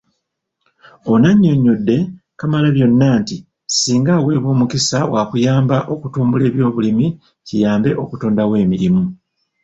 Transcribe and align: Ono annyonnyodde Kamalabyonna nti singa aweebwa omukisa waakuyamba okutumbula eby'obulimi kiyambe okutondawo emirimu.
Ono 1.11 1.25
annyonnyodde 1.31 1.97
Kamalabyonna 2.39 3.07
nti 3.21 3.35
singa 3.79 4.11
aweebwa 4.15 4.49
omukisa 4.55 4.99
waakuyamba 5.11 5.77
okutumbula 5.93 6.43
eby'obulimi 6.49 7.07
kiyambe 7.47 7.89
okutondawo 8.03 8.53
emirimu. 8.63 9.03